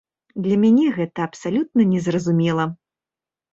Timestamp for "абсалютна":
1.29-1.87